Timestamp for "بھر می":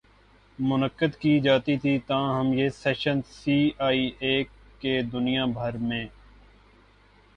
5.53-6.03